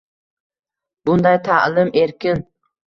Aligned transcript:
Bunday 1.11 1.39
ta’lim 1.51 1.97
erkin 2.07 2.45